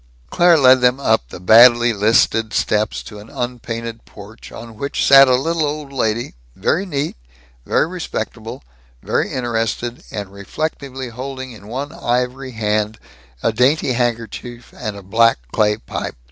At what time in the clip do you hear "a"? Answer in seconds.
5.27-5.35, 13.43-13.51, 14.95-15.03